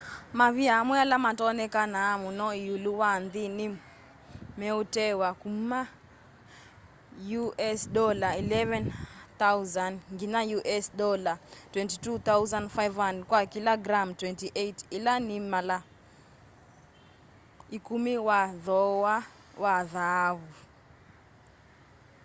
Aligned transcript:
mavia 0.39 0.71
amwe 0.81 0.95
ala 1.03 1.15
matonekanaa 1.27 2.13
muno 2.23 2.45
iulu 2.65 2.91
wa 3.01 3.11
nthi 3.23 3.43
ni 3.57 3.65
meutewa 4.59 5.29
kuma 5.41 5.79
us$11,000 7.41 9.93
nginya 10.13 10.41
us$22,500 10.75 13.15
kwa 13.29 13.41
kila 13.53 13.73
gram 13.85 14.07
28 14.11 14.97
ila 14.97 15.13
ni 15.27 15.35
mala 15.51 15.77
ikumi 17.77 18.13
wa 18.27 18.41
thoowa 18.65 19.15
wa 19.63 19.75
thaavu 19.91 20.51